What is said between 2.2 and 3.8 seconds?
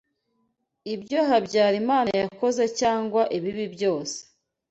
yakoze cyangwa ibibi